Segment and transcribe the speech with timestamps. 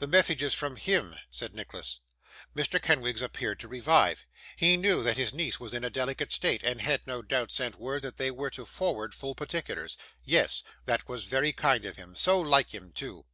[0.00, 2.00] 'The message is from him,' said Nicholas.
[2.52, 2.82] Mr.
[2.82, 4.26] Kenwigs appeared to revive.
[4.56, 7.76] He knew that his niece was in a delicate state, and had, no doubt, sent
[7.78, 9.96] word that they were to forward full particulars.
[10.24, 10.64] Yes.
[10.86, 13.24] That was very kind of him; so like him too!